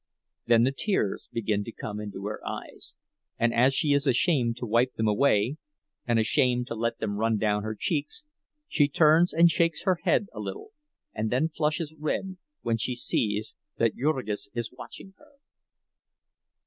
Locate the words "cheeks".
7.75-8.23